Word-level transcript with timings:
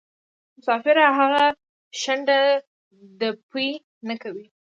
مسافره 0.57 1.05
هغه 1.19 1.43
شڼډه 2.01 2.39
ده 3.19 3.29
پۍ 3.49 3.69
نکوي. 4.07 4.45